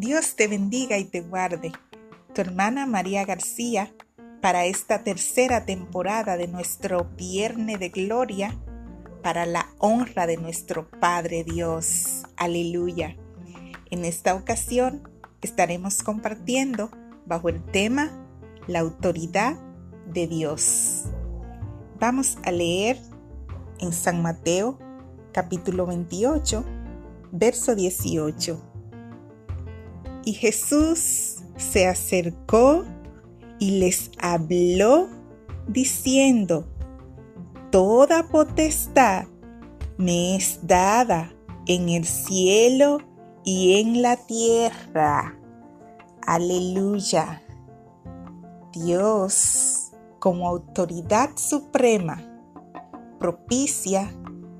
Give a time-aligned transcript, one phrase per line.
[0.00, 1.72] Dios te bendiga y te guarde.
[2.34, 3.92] Tu hermana María García
[4.40, 8.56] para esta tercera temporada de nuestro Viernes de Gloria
[9.22, 12.22] para la honra de nuestro Padre Dios.
[12.38, 13.14] Aleluya.
[13.90, 15.06] En esta ocasión
[15.42, 16.90] estaremos compartiendo
[17.26, 18.10] bajo el tema
[18.68, 19.58] La autoridad
[20.06, 21.10] de Dios.
[21.98, 22.96] Vamos a leer
[23.80, 24.78] en San Mateo
[25.34, 26.64] capítulo 28,
[27.32, 28.69] verso 18.
[30.24, 32.84] Y Jesús se acercó
[33.58, 35.08] y les habló
[35.68, 36.66] diciendo,
[37.70, 39.26] Toda potestad
[39.96, 41.32] me es dada
[41.66, 42.98] en el cielo
[43.44, 45.38] y en la tierra.
[46.26, 47.42] Aleluya.
[48.72, 52.22] Dios, como autoridad suprema,
[53.18, 54.12] propicia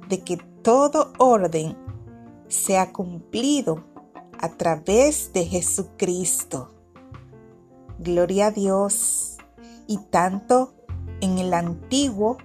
[0.08, 1.76] de que todo orden
[2.48, 3.89] sea cumplido
[4.40, 6.72] a través de Jesucristo.
[7.98, 9.36] Gloria a Dios.
[9.86, 10.72] Y tanto
[11.20, 12.38] en el Antiguo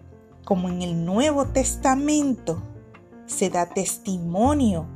[0.43, 2.61] como en el Nuevo Testamento
[3.27, 4.87] se da testimonio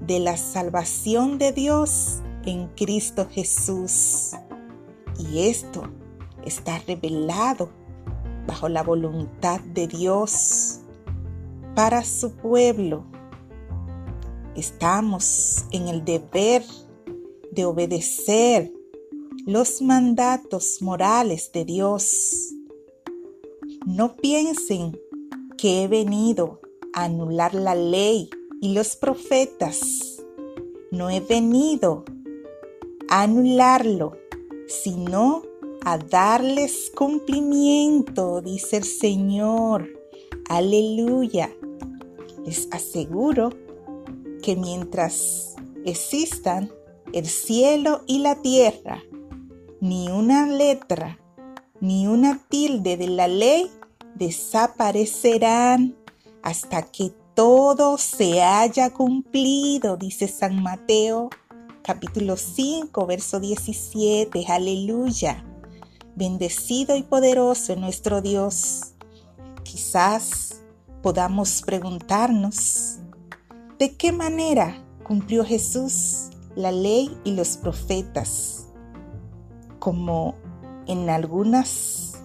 [0.00, 4.32] de la salvación de Dios en Cristo Jesús.
[5.16, 5.84] Y esto
[6.44, 7.70] está revelado
[8.48, 10.80] bajo la voluntad de Dios
[11.76, 13.04] para su pueblo
[14.58, 16.64] estamos en el deber
[17.52, 18.72] de obedecer
[19.46, 22.52] los mandatos morales de Dios.
[23.86, 24.98] No piensen
[25.56, 26.60] que he venido
[26.92, 28.28] a anular la ley
[28.60, 30.22] y los profetas.
[30.90, 32.04] No he venido
[33.08, 34.16] a anularlo,
[34.66, 35.42] sino
[35.84, 39.88] a darles cumplimiento, dice el Señor.
[40.48, 41.54] Aleluya.
[42.44, 43.50] Les aseguro
[44.42, 46.70] que mientras existan
[47.12, 49.02] el cielo y la tierra,
[49.80, 51.18] ni una letra,
[51.80, 53.70] ni una tilde de la ley
[54.14, 55.96] desaparecerán
[56.42, 61.30] hasta que todo se haya cumplido, dice San Mateo
[61.88, 64.44] capítulo 5, verso 17.
[64.46, 65.42] Aleluya.
[66.16, 68.92] Bendecido y poderoso nuestro Dios.
[69.62, 70.60] Quizás
[71.02, 72.98] podamos preguntarnos,
[73.78, 74.74] ¿De qué manera
[75.04, 78.66] cumplió Jesús la ley y los profetas?
[79.78, 80.34] Como
[80.88, 82.20] en algunas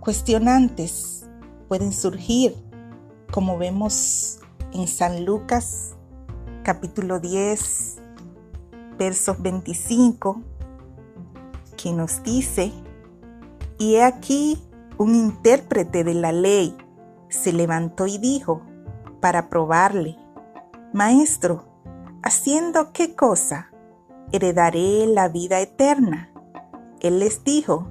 [0.00, 1.26] cuestionantes
[1.68, 2.54] pueden surgir,
[3.32, 4.40] como vemos
[4.74, 5.96] en San Lucas
[6.64, 7.96] capítulo 10,
[8.98, 10.42] versos 25,
[11.78, 12.72] que nos dice,
[13.78, 14.62] y he aquí
[14.98, 16.76] un intérprete de la ley
[17.30, 18.60] se levantó y dijo,
[19.22, 20.19] para probarle,
[20.92, 21.68] Maestro,
[22.20, 23.70] ¿haciendo qué cosa?
[24.32, 26.32] Heredaré la vida eterna.
[26.98, 27.86] Él les dijo,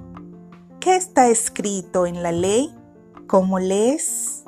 [0.80, 2.76] ¿qué está escrito en la ley?
[3.26, 4.44] ¿Cómo lees?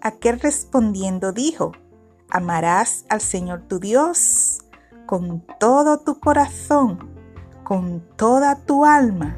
[0.00, 1.72] Aquel respondiendo dijo,
[2.30, 4.60] amarás al Señor tu Dios
[5.04, 7.10] con todo tu corazón,
[7.64, 9.36] con toda tu alma,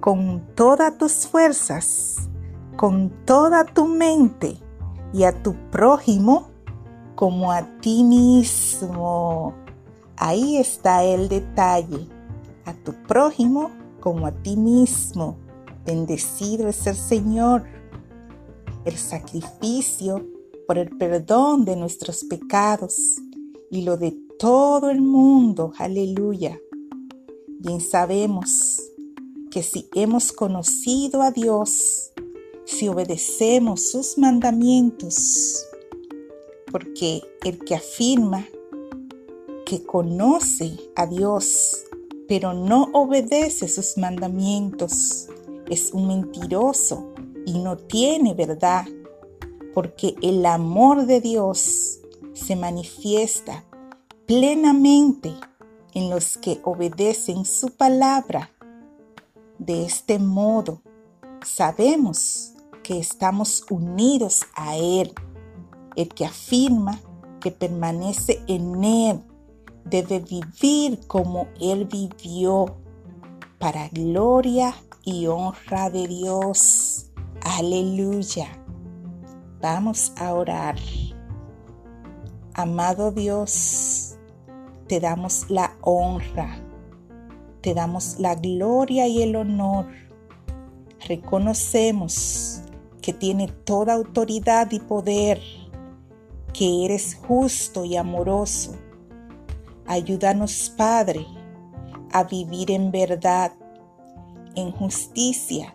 [0.00, 2.28] con todas tus fuerzas,
[2.76, 4.58] con toda tu mente
[5.12, 6.50] y a tu prójimo
[7.18, 9.52] como a ti mismo.
[10.16, 12.06] Ahí está el detalle.
[12.64, 15.36] A tu prójimo como a ti mismo.
[15.84, 17.64] Bendecido es el Señor.
[18.84, 20.24] El sacrificio
[20.68, 23.16] por el perdón de nuestros pecados
[23.68, 25.72] y lo de todo el mundo.
[25.76, 26.56] Aleluya.
[27.58, 28.80] Bien sabemos
[29.50, 32.12] que si hemos conocido a Dios,
[32.64, 35.67] si obedecemos sus mandamientos,
[36.70, 38.46] porque el que afirma
[39.64, 41.84] que conoce a Dios,
[42.26, 45.28] pero no obedece sus mandamientos,
[45.68, 47.12] es un mentiroso
[47.44, 48.86] y no tiene verdad,
[49.74, 52.00] porque el amor de Dios
[52.32, 53.64] se manifiesta
[54.26, 55.34] plenamente
[55.94, 58.50] en los que obedecen su palabra.
[59.58, 60.80] De este modo,
[61.44, 65.12] sabemos que estamos unidos a Él
[65.98, 67.00] el que afirma
[67.40, 69.20] que permanece en Él
[69.84, 72.76] debe vivir como Él vivió,
[73.58, 74.72] para gloria
[75.02, 77.10] y honra de Dios.
[77.42, 78.46] Aleluya.
[79.60, 80.76] Vamos a orar.
[82.54, 84.16] Amado Dios,
[84.86, 86.60] te damos la honra,
[87.60, 89.86] te damos la gloria y el honor.
[91.08, 92.62] Reconocemos
[93.02, 95.40] que tiene toda autoridad y poder
[96.52, 98.76] que eres justo y amoroso.
[99.86, 101.26] Ayúdanos, Padre,
[102.12, 103.52] a vivir en verdad,
[104.54, 105.74] en justicia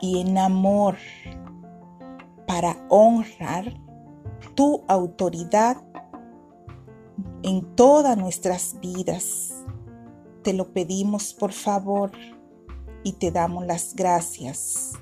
[0.00, 0.96] y en amor
[2.46, 3.72] para honrar
[4.54, 5.82] tu autoridad
[7.42, 9.54] en todas nuestras vidas.
[10.42, 12.10] Te lo pedimos por favor
[13.04, 14.92] y te damos las gracias.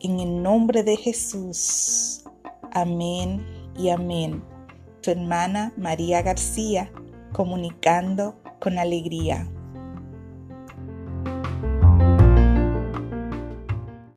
[0.00, 2.24] En el nombre de Jesús.
[2.72, 4.42] Amén y amén.
[5.00, 6.92] Tu hermana María García,
[7.32, 9.48] comunicando con alegría.